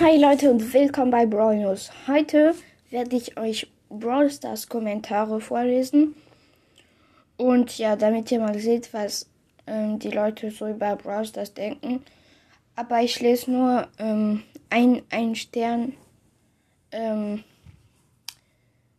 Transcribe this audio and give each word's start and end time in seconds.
Hi 0.00 0.16
Leute 0.16 0.50
und 0.50 0.72
willkommen 0.74 1.12
bei 1.12 1.24
Brawl 1.24 1.58
News. 1.58 1.88
Heute 2.08 2.56
werde 2.90 3.14
ich 3.14 3.38
euch 3.38 3.68
Brawl 3.88 4.28
Stars 4.28 4.68
Kommentare 4.68 5.40
vorlesen. 5.40 6.16
Und 7.36 7.78
ja, 7.78 7.94
damit 7.94 8.28
ihr 8.32 8.40
mal 8.40 8.58
seht, 8.58 8.92
was 8.92 9.28
ähm, 9.68 10.00
die 10.00 10.10
Leute 10.10 10.50
so 10.50 10.66
über 10.66 10.96
Brawl 10.96 11.24
Stars 11.24 11.54
denken. 11.54 12.02
Aber 12.74 13.02
ich 13.02 13.20
lese 13.20 13.52
nur 13.52 13.86
ähm, 14.00 14.42
ein, 14.68 15.02
ein 15.10 15.36
Stern, 15.36 15.92
ähm, 16.90 17.44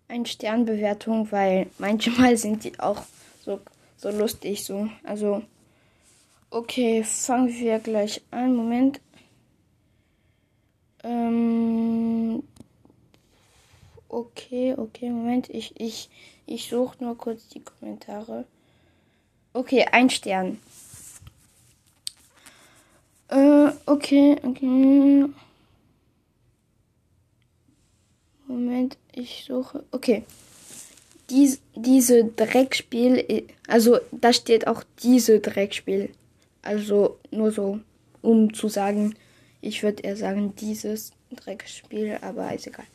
ein 0.07 0.25
Sternbewertung, 0.25 1.29
weil 1.29 1.67
manchmal 1.77 2.37
sind 2.37 2.63
die 2.63 2.79
auch 2.79 3.01
so, 3.43 3.59
so 3.97 4.11
lustig 4.11 4.63
so. 4.63 4.87
Also, 5.03 5.41
okay, 6.51 7.03
fangen 7.03 7.49
wir 7.49 7.79
gleich 7.79 8.21
an. 8.31 8.55
Moment. 8.55 9.01
Ähm, 11.05 12.41
okay, 14.09 14.73
okay, 14.75 15.09
Moment. 15.11 15.49
Ich, 15.51 15.79
ich, 15.79 16.09
ich 16.47 16.67
suche 16.67 17.03
nur 17.03 17.15
kurz 17.15 17.47
die 17.49 17.61
Kommentare. 17.61 18.45
Okay, 19.53 19.85
ein 19.91 20.09
Stern. 20.09 20.59
Äh, 23.27 23.69
okay, 23.85 24.35
okay. 24.43 25.25
Moment, 28.47 28.97
ich 29.11 29.45
suche. 29.47 29.83
Okay. 29.91 30.23
Dies, 31.29 31.61
diese 31.75 32.25
Dreckspiel, 32.25 33.47
also 33.67 33.99
da 34.11 34.33
steht 34.33 34.67
auch 34.67 34.83
diese 35.03 35.39
Dreckspiel. 35.39 36.09
Also 36.61 37.19
nur 37.31 37.51
so, 37.51 37.79
um 38.21 38.53
zu 38.53 38.69
sagen, 38.69 39.15
ich 39.65 39.83
würde 39.83 40.03
eher 40.03 40.15
sagen, 40.15 40.55
dieses 40.55 41.11
Dreckspiel, 41.35 42.17
aber 42.21 42.53
ist 42.53 42.67
egal. 42.67 42.85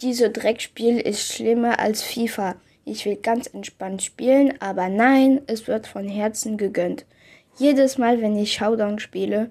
Diese 0.00 0.30
Dreckspiel 0.30 1.00
ist 1.00 1.32
schlimmer 1.32 1.78
als 1.80 2.02
FIFA. 2.02 2.56
Ich 2.84 3.04
will 3.04 3.16
ganz 3.16 3.48
entspannt 3.48 4.02
spielen, 4.02 4.54
aber 4.60 4.88
nein, 4.88 5.40
es 5.46 5.66
wird 5.66 5.86
von 5.86 6.08
Herzen 6.08 6.56
gegönnt. 6.56 7.04
Jedes 7.58 7.98
Mal, 7.98 8.22
wenn 8.22 8.38
ich 8.38 8.52
Showdown 8.52 9.00
spiele, 9.00 9.50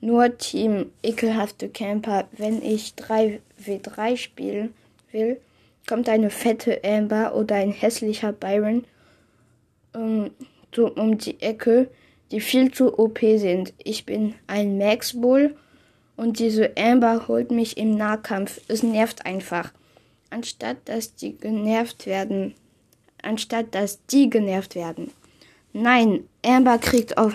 nur 0.00 0.36
Team 0.38 0.90
ekelhafte 1.02 1.68
Camper, 1.68 2.26
wenn 2.32 2.62
ich 2.62 2.94
3v3 2.96 4.16
spielen 4.16 4.74
will, 5.12 5.40
kommt 5.86 6.08
eine 6.08 6.30
fette 6.30 6.82
Amber 6.82 7.34
oder 7.34 7.56
ein 7.56 7.70
hässlicher 7.70 8.32
Byron 8.32 8.84
um, 9.94 10.30
um 10.96 11.18
die 11.18 11.40
Ecke, 11.40 11.88
die 12.30 12.40
viel 12.40 12.72
zu 12.72 12.98
OP 12.98 13.20
sind. 13.20 13.74
Ich 13.76 14.06
bin 14.06 14.34
ein 14.46 14.78
Max 14.78 15.20
Bull 15.20 15.54
und 16.16 16.38
diese 16.38 16.76
Amber 16.76 17.26
holt 17.28 17.50
mich 17.50 17.76
im 17.76 17.96
Nahkampf. 17.96 18.60
Es 18.68 18.82
nervt 18.82 19.24
einfach. 19.26 19.72
Anstatt 20.30 20.76
dass 20.86 21.14
die 21.14 21.36
genervt 21.36 22.06
werden. 22.06 22.54
Anstatt 23.22 23.74
dass 23.74 24.04
die 24.06 24.30
genervt 24.30 24.74
werden. 24.74 25.10
Nein, 25.72 26.28
Amber 26.44 26.78
kriegt 26.78 27.16
auf. 27.16 27.34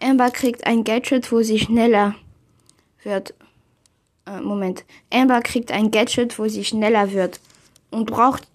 Amber 0.00 0.30
kriegt 0.30 0.66
ein 0.66 0.84
Gadget, 0.84 1.30
wo 1.30 1.42
sie 1.42 1.58
schneller 1.58 2.16
wird. 3.02 3.34
Äh, 4.26 4.40
Moment. 4.40 4.84
Amber 5.12 5.40
kriegt 5.40 5.70
ein 5.70 5.90
Gadget, 5.90 6.38
wo 6.38 6.48
sie 6.48 6.64
schneller 6.64 7.12
wird. 7.12 7.40
Und 7.90 8.06
braucht, 8.10 8.48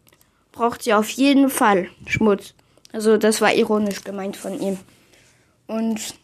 braucht 0.51 0.83
sie 0.83 0.93
auf 0.93 1.09
jeden 1.09 1.49
Fall 1.49 1.89
Schmutz. 2.05 2.53
Also 2.91 3.17
das 3.17 3.39
war 3.39 3.53
ironisch 3.53 4.03
gemeint 4.03 4.35
von 4.35 4.59
ihm. 4.59 4.77
Und 5.67 6.15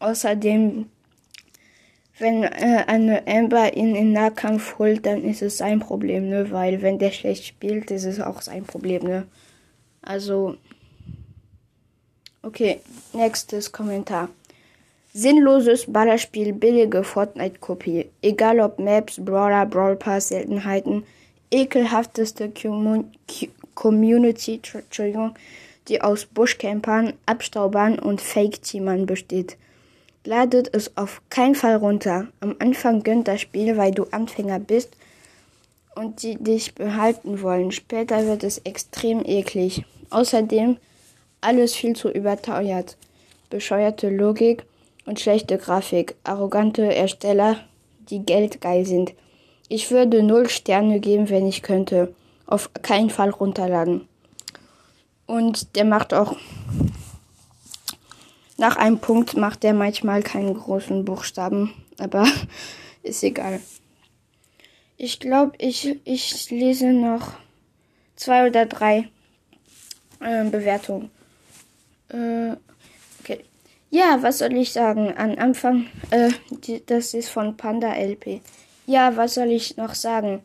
außerdem 0.00 0.86
wenn 2.18 2.42
äh, 2.42 2.84
eine 2.86 3.26
Amber 3.26 3.76
ihn 3.76 3.94
in 3.94 4.12
Nahkampf 4.12 4.78
holt, 4.78 5.06
dann 5.06 5.22
ist 5.22 5.42
es 5.42 5.58
sein 5.58 5.80
Problem, 5.80 6.28
ne? 6.28 6.50
Weil 6.50 6.82
wenn 6.82 6.98
der 6.98 7.10
schlecht 7.10 7.44
spielt, 7.44 7.90
ist 7.90 8.04
es 8.04 8.20
auch 8.20 8.42
sein 8.42 8.64
Problem, 8.64 9.04
ne? 9.04 9.26
Also. 10.02 10.56
Okay, 12.42 12.80
nächstes 13.12 13.72
Kommentar. 13.72 14.28
Sinnloses 15.12 15.86
Ballerspiel, 15.92 16.52
billige 16.52 17.02
Fortnite-Kopie. 17.02 18.06
Egal 18.22 18.60
ob 18.60 18.78
Maps, 18.78 19.18
Brawler, 19.22 19.66
Brawl 19.66 19.96
Pass, 19.96 20.28
Seltenheiten, 20.28 21.04
ekelhafteste 21.50 22.52
Community, 23.74 24.60
Entschuldigung, 24.72 25.34
die 25.88 26.00
aus 26.00 26.26
Buschcampern, 26.26 27.14
Abstaubern 27.26 27.98
und 27.98 28.20
Fake-Teamern 28.20 29.06
besteht. 29.06 29.56
Ladet 30.28 30.74
es 30.74 30.94
auf 30.98 31.22
keinen 31.30 31.54
Fall 31.54 31.76
runter. 31.76 32.26
Am 32.40 32.54
Anfang 32.58 33.02
gönnt 33.02 33.28
das 33.28 33.40
Spiel, 33.40 33.78
weil 33.78 33.92
du 33.92 34.04
Anfänger 34.10 34.58
bist 34.58 34.90
und 35.94 36.22
die 36.22 36.36
dich 36.36 36.74
behalten 36.74 37.40
wollen. 37.40 37.72
Später 37.72 38.26
wird 38.26 38.44
es 38.44 38.58
extrem 38.58 39.24
eklig. 39.24 39.86
Außerdem 40.10 40.76
alles 41.40 41.74
viel 41.74 41.96
zu 41.96 42.10
überteuert. 42.10 42.98
Bescheuerte 43.48 44.10
Logik 44.10 44.64
und 45.06 45.18
schlechte 45.18 45.56
Grafik. 45.56 46.14
Arrogante 46.24 46.94
Ersteller, 46.94 47.60
die 48.10 48.18
geldgeil 48.18 48.84
sind. 48.84 49.14
Ich 49.70 49.90
würde 49.90 50.22
null 50.22 50.50
Sterne 50.50 51.00
geben, 51.00 51.30
wenn 51.30 51.46
ich 51.46 51.62
könnte. 51.62 52.14
Auf 52.44 52.68
keinen 52.82 53.08
Fall 53.08 53.30
runterladen. 53.30 54.06
Und 55.24 55.74
der 55.74 55.86
macht 55.86 56.12
auch 56.12 56.36
nach 58.58 58.76
einem 58.76 58.98
Punkt 58.98 59.36
macht 59.36 59.64
er 59.64 59.72
manchmal 59.72 60.22
keinen 60.22 60.52
großen 60.52 61.04
Buchstaben, 61.04 61.72
aber 61.98 62.26
ist 63.02 63.22
egal. 63.22 63.60
Ich 64.96 65.20
glaube, 65.20 65.52
ich, 65.58 66.00
ich 66.04 66.50
lese 66.50 66.88
noch 66.92 67.34
zwei 68.16 68.48
oder 68.48 68.66
drei 68.66 69.08
äh, 70.20 70.44
Bewertungen. 70.44 71.10
Äh, 72.08 72.56
okay. 73.20 73.44
Ja, 73.90 74.18
was 74.22 74.38
soll 74.38 74.52
ich 74.54 74.72
sagen? 74.72 75.14
Am 75.16 75.38
Anfang, 75.38 75.86
äh, 76.10 76.30
die, 76.50 76.84
das 76.84 77.14
ist 77.14 77.28
von 77.28 77.56
Panda 77.56 77.94
LP. 77.94 78.40
Ja, 78.86 79.16
was 79.16 79.34
soll 79.34 79.52
ich 79.52 79.76
noch 79.76 79.94
sagen? 79.94 80.42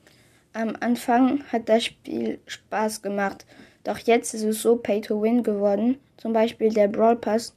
Am 0.54 0.76
Anfang 0.82 1.44
hat 1.52 1.68
das 1.68 1.86
Spiel 1.86 2.40
Spaß 2.46 3.02
gemacht, 3.02 3.48
doch 3.84 3.98
jetzt 3.98 4.36
ist 4.36 4.44
es 4.44 4.62
so 4.62 4.76
Pay 4.76 5.02
to 5.02 5.20
Win 5.20 5.42
geworden. 5.42 5.98
Zum 6.18 6.32
Beispiel 6.32 6.72
der 6.72 6.90
Brawl 6.90 7.16
Pass 7.16 7.56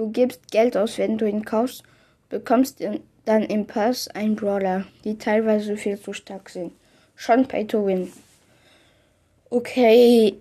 Du 0.00 0.08
gibst 0.08 0.50
Geld 0.50 0.78
aus, 0.78 0.96
wenn 0.96 1.18
du 1.18 1.28
ihn 1.28 1.44
kaufst, 1.44 1.82
bekommst 2.30 2.82
dann 3.26 3.42
im 3.42 3.66
Pass 3.66 4.08
einen 4.08 4.34
Brawler, 4.34 4.86
die 5.04 5.18
teilweise 5.18 5.76
viel 5.76 6.00
zu 6.00 6.14
stark 6.14 6.48
sind. 6.48 6.72
Schon 7.16 7.46
Pay 7.46 7.66
to 7.66 7.84
Win. 7.84 8.10
Okay, 9.50 10.38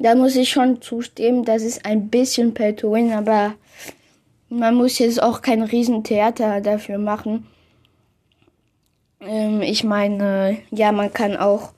da 0.00 0.16
muss 0.16 0.34
ich 0.34 0.50
schon 0.50 0.82
zustimmen, 0.82 1.44
das 1.44 1.62
ist 1.62 1.86
ein 1.86 2.08
bisschen 2.08 2.54
Pay 2.54 2.74
to 2.74 2.90
Win, 2.90 3.12
aber 3.12 3.54
man 4.48 4.74
muss 4.74 4.98
jetzt 4.98 5.22
auch 5.22 5.42
kein 5.42 5.62
Riesentheater 5.62 6.60
dafür 6.60 6.98
machen. 6.98 7.46
Ähm, 9.20 9.62
ich 9.62 9.84
meine, 9.84 10.58
ja, 10.72 10.90
man 10.90 11.12
kann 11.12 11.36
auch, 11.36 11.70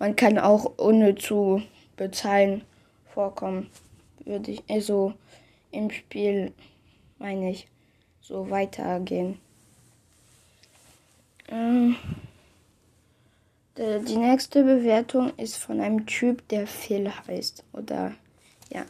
man 0.00 0.16
kann 0.16 0.40
auch 0.40 0.72
ohne 0.76 1.14
zu 1.14 1.62
bezahlen 1.96 2.62
vorkommen, 3.14 3.70
würde 4.24 4.50
ich, 4.50 4.64
also 4.68 5.14
im 5.70 5.90
Spiel, 5.90 6.52
meine 7.18 7.50
ich, 7.50 7.68
so 8.20 8.50
weitergehen. 8.50 9.38
Ähm, 11.50 11.96
die 13.76 14.16
nächste 14.16 14.64
Bewertung 14.64 15.32
ist 15.36 15.56
von 15.56 15.80
einem 15.80 16.04
Typ, 16.06 16.46
der 16.48 16.66
Phil 16.66 17.10
heißt. 17.26 17.64
Oder 17.72 18.12
ja. 18.72 18.84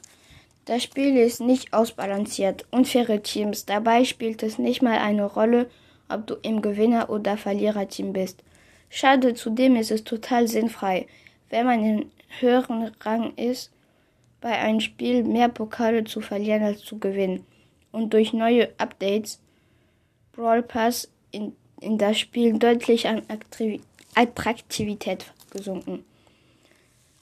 Das 0.65 0.83
Spiel 0.83 1.17
ist 1.17 1.41
nicht 1.41 1.72
ausbalanciert. 1.72 2.67
Unfaire 2.71 3.22
Teams. 3.22 3.65
Dabei 3.65 4.05
spielt 4.05 4.43
es 4.43 4.59
nicht 4.59 4.83
mal 4.83 4.99
eine 4.99 5.25
Rolle, 5.25 5.71
ob 6.09 6.27
du 6.27 6.34
im 6.43 6.62
Gewinner- 6.62 7.11
oder 7.11 7.37
Verliererteam 7.37 8.12
bist. 8.12 8.43
Schade, 8.91 9.35
zudem 9.35 9.76
ist 9.76 9.91
es 9.91 10.05
total 10.05 10.49
sinnfrei. 10.49 11.06
Wenn 11.50 11.67
man 11.67 11.85
in 11.85 12.11
höheren 12.41 12.91
Rang 13.00 13.35
ist, 13.37 13.70
bei 14.40 14.56
einem 14.58 14.81
Spiel 14.81 15.25
mehr 15.25 15.49
Pokale 15.49 16.05
zu 16.05 16.20
verlieren 16.20 16.62
als 16.62 16.81
zu 16.81 16.99
gewinnen. 16.99 17.44
Und 17.90 18.12
durch 18.12 18.32
neue 18.32 18.69
Updates 18.79 19.40
Brawl 20.32 20.62
Pass 20.62 21.08
in, 21.32 21.55
in 21.81 21.99
das 21.99 22.19
Spiel 22.19 22.58
deutlich 22.58 23.08
an 23.08 23.23
Attraktivität 24.14 25.32
gesunken. 25.50 26.05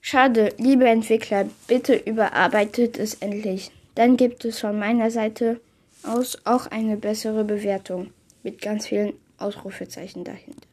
Schade, 0.01 0.55
liebe 0.59 0.87
Entwickler, 0.87 1.49
bitte 1.67 1.97
überarbeitet 1.97 2.99
es 2.99 3.15
endlich. 3.15 3.71
Dann 3.95 4.17
gibt 4.17 4.45
es 4.45 4.61
von 4.61 4.79
meiner 4.79 5.11
Seite 5.11 5.61
aus 6.03 6.39
auch 6.45 6.67
eine 6.69 6.97
bessere 6.97 7.45
Bewertung 7.45 8.13
mit 8.43 8.61
ganz 8.61 8.87
vielen 8.87 9.15
Ausrufezeichen 9.39 10.23
dahinter. 10.23 10.66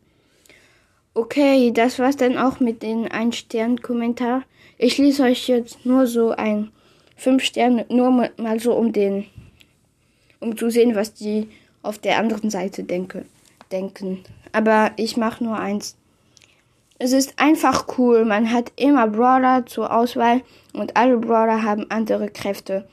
Okay, 1.13 1.71
das 1.71 2.00
war's 2.00 2.18
dann 2.18 2.38
auch 2.38 2.60
mit 2.60 2.81
den 2.81 3.07
Ein-Stern-Kommentar. 3.07 4.44
Ich 4.77 4.98
lese 4.98 5.24
euch 5.24 5.48
jetzt 5.48 5.86
nur 5.86 6.07
so 6.07 6.31
ein 6.31 6.71
5 7.18 7.44
Sterne, 7.44 7.86
nur 7.89 8.30
mal 8.38 8.60
so 8.60 8.74
um 8.74 8.92
den, 8.92 9.25
um 10.39 10.57
zu 10.57 10.69
sehen, 10.69 10.95
was 10.95 11.13
die 11.13 11.50
auf 11.83 12.00
der 12.00 12.18
anderen 12.18 12.50
Seite 12.50 12.83
denke, 12.83 13.25
ausdenken. 13.74 14.24
Aber 14.51 14.92
ich 14.98 15.18
mache 15.18 15.44
nur 15.44 15.57
eins. 15.57 15.95
Es 17.00 17.12
ist 17.12 17.33
einfach 17.38 17.88
cool. 17.98 18.24
Man 18.24 18.51
hat 18.51 18.71
immer 18.75 19.07
Brawler 19.07 19.65
zur 19.65 19.92
Auswahl 19.95 20.42
und 20.74 20.95
alle 20.95 21.18
Brawler 21.18 21.63
haben 21.63 21.89
andere 21.89 22.30
Kräfte. 22.30 22.88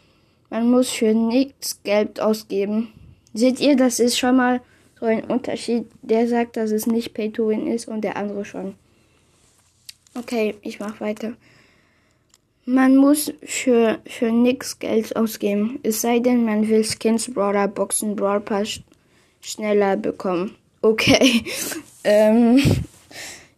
Man 0.49 0.71
muss 0.71 0.91
für 0.91 1.15
nichts 1.15 1.83
Geld 1.85 2.21
ausgeben. 2.21 2.93
Seht 3.35 3.61
ihr, 3.61 3.77
das 3.77 4.01
ist 4.01 4.19
schon 4.19 4.37
mal 4.37 4.61
so 5.01 5.07
ein 5.07 5.25
Unterschied. 5.25 5.87
Der 6.03 6.29
sagt, 6.29 6.57
dass 6.57 6.71
es 6.71 6.87
nicht 6.87 7.15
Pay 7.15 7.33
to 7.33 7.49
Win 7.49 7.67
ist 7.67 7.89
und 7.89 8.03
der 8.03 8.17
andere 8.17 8.45
schon. 8.45 8.75
Okay, 10.15 10.55
ich 10.63 10.79
mach 10.79 11.01
weiter. 11.01 11.35
Man 12.67 12.97
muss 12.97 13.33
für, 13.43 13.99
für 14.07 14.31
nix 14.31 14.79
Geld 14.79 15.17
ausgeben. 15.17 15.81
Es 15.83 16.03
sei 16.03 16.21
denn, 16.21 16.45
man 16.45 16.69
will 16.69 16.85
Skins, 16.85 17.33
Brawler, 17.33 17.69
Boxen, 17.69 18.17
Brawl 18.17 18.41
Pass 18.41 18.81
schneller 19.41 19.97
bekommen. 19.97 20.57
Okay. 20.83 21.45
ähm, 22.05 22.61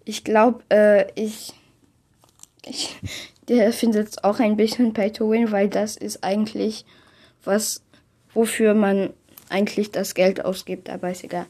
ich 0.04 0.24
glaube, 0.24 0.62
äh, 0.70 1.10
ich, 1.20 1.52
ich 2.64 2.96
der 3.48 3.72
findet 3.72 4.08
es 4.08 4.24
auch 4.24 4.38
ein 4.38 4.56
bisschen 4.56 4.92
Pay 4.92 5.12
to 5.12 5.30
Win, 5.30 5.50
weil 5.50 5.68
das 5.68 5.96
ist 5.96 6.22
eigentlich 6.22 6.84
was, 7.44 7.82
wofür 8.32 8.74
man 8.74 9.12
eigentlich 9.52 9.90
das 9.92 10.14
Geld 10.14 10.44
ausgibt, 10.44 10.90
aber 10.90 11.10
ist 11.10 11.24
egal. 11.24 11.46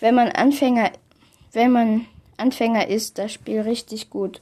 Wenn 0.00 0.14
man 0.14 0.28
Anfänger, 0.28 0.90
wenn 1.52 1.72
man 1.72 2.06
Anfänger 2.36 2.88
ist, 2.88 3.18
das 3.18 3.32
Spiel 3.32 3.60
richtig 3.60 4.10
gut. 4.10 4.40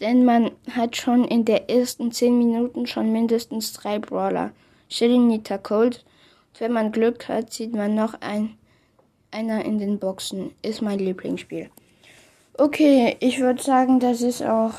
Denn 0.00 0.24
man 0.24 0.50
hat 0.72 0.96
schon 0.96 1.24
in 1.24 1.44
der 1.44 1.70
ersten 1.70 2.12
10 2.12 2.36
Minuten 2.36 2.86
schon 2.86 3.12
mindestens 3.12 3.72
drei 3.72 3.98
Brawler. 3.98 4.50
Shelly, 4.88 5.18
Nita, 5.18 5.56
Cold. 5.56 6.04
Und 6.52 6.60
wenn 6.60 6.72
man 6.72 6.92
Glück 6.92 7.28
hat, 7.28 7.52
sieht 7.52 7.74
man 7.74 7.94
noch 7.94 8.20
ein, 8.20 8.56
einer 9.30 9.64
in 9.64 9.78
den 9.78 9.98
Boxen. 9.98 10.52
Ist 10.62 10.82
mein 10.82 10.98
Lieblingsspiel. 10.98 11.70
Okay, 12.54 13.16
ich 13.20 13.40
würde 13.40 13.62
sagen, 13.62 14.00
das 14.00 14.20
ist 14.20 14.42
auch 14.42 14.72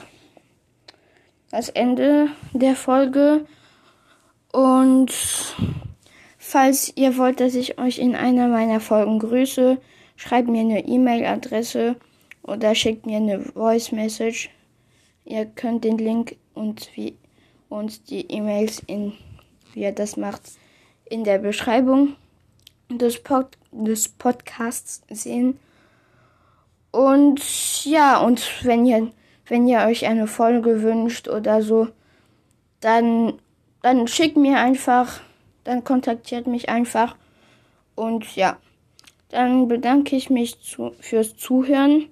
das 1.50 1.70
Ende 1.70 2.28
der 2.54 2.76
Folge. 2.76 3.46
Und 4.52 5.14
falls 6.48 6.94
ihr 6.96 7.18
wollt, 7.18 7.42
dass 7.42 7.56
ich 7.56 7.78
euch 7.78 8.00
in 8.00 8.16
einer 8.16 8.48
meiner 8.48 8.80
Folgen 8.80 9.20
grüße, 9.20 9.80
schreibt 10.16 10.48
mir 10.48 10.62
eine 10.62 10.88
E-Mail-Adresse 10.88 11.98
oder 12.42 12.74
schickt 12.74 13.06
mir 13.06 13.18
eine 13.18 13.42
Voice 13.42 13.92
Message. 13.92 14.50
Ihr 15.26 15.46
könnt 15.46 15.84
den 15.84 15.98
Link 15.98 16.38
und 16.54 16.90
wie 16.96 17.18
und 17.68 18.10
die 18.10 18.32
E-Mails 18.32 18.82
in 18.88 19.12
wie 19.74 19.82
ihr 19.82 19.92
das 19.92 20.16
macht 20.16 20.42
in 21.04 21.26
der 21.26 21.38
Beschreibung 21.38 22.16
des, 22.90 23.22
Pod, 23.22 23.58
des 23.72 24.08
Podcasts 24.08 25.02
sehen. 25.10 25.60
Und 26.92 27.84
ja, 27.84 28.22
und 28.22 28.64
wenn 28.64 28.86
ihr 28.86 29.12
wenn 29.48 29.68
ihr 29.68 29.80
euch 29.80 30.06
eine 30.06 30.28
Folge 30.28 30.82
wünscht 30.82 31.28
oder 31.28 31.62
so, 31.62 31.90
dann 32.80 33.34
dann 33.82 34.08
schickt 34.08 34.38
mir 34.38 34.60
einfach, 34.60 35.20
dann 35.68 35.84
kontaktiert 35.84 36.48
mich 36.48 36.70
einfach. 36.70 37.18
Und 37.94 38.38
ja, 38.38 38.58
dann 39.30 39.68
bedanke 39.68 40.16
ich 40.16 40.30
mich 40.30 40.62
zu, 40.62 40.94
fürs 41.02 41.36
Zuhören. 41.36 42.08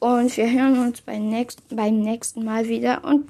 Und 0.00 0.36
wir 0.36 0.50
hören 0.50 0.80
uns 0.80 1.00
beim 1.00 1.28
nächsten, 1.28 1.76
beim 1.76 2.00
nächsten 2.00 2.44
Mal 2.44 2.66
wieder. 2.66 3.04
Und 3.04 3.20